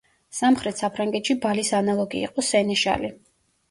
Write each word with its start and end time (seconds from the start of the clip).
სამხრეთ 0.37 0.81
საფრანგეთში 0.85 1.37
ბალის 1.45 1.71
ანალოგი 1.83 2.27
იყო 2.27 2.49
სენეშალი. 2.53 3.19